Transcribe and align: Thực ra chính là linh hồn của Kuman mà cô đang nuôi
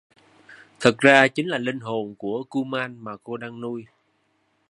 Thực 0.79 0.97
ra 0.99 1.27
chính 1.27 1.47
là 1.47 1.57
linh 1.57 1.79
hồn 1.79 2.15
của 2.17 2.43
Kuman 2.49 2.97
mà 2.99 3.17
cô 3.23 3.37
đang 3.37 3.61
nuôi 3.61 3.85